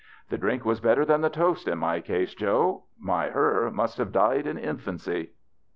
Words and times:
"The 0.31 0.37
drink 0.39 0.65
was 0.65 0.79
better 0.79 1.05
than 1.05 1.21
the 1.21 1.29
toast 1.29 1.67
in 1.67 1.77
my 1.77 1.99
case, 2.01 2.33
Joe. 2.33 2.85
My 2.99 3.27
her 3.29 3.69
must 3.69 3.99
have 3.99 4.11
died 4.11 4.47
in 4.47 4.57
infancy." 4.57 5.33